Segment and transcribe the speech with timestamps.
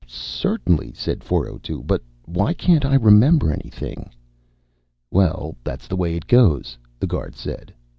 [0.07, 1.83] "Certainly," said 402.
[1.83, 4.09] "But why can't I remember anything?"
[5.11, 7.71] "Well, that's the way it goes," the guard said.